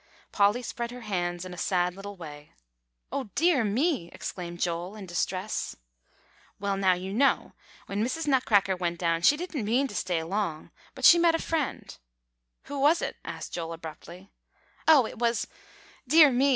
[0.31, 2.53] Polly spread her hands in a sad little way.
[3.11, 5.75] "Oh, dear me!" exclaimed Joel in distress.
[6.59, 7.53] "Well, now you know
[7.85, 8.25] when Mrs.
[8.25, 11.95] Nutcracker went down she didn't mean to stay long, but she met a friend,"
[12.63, 14.31] "Who was it?" asked Joel abruptly.
[14.87, 15.45] "Oh, it was
[16.07, 16.49] dear me!"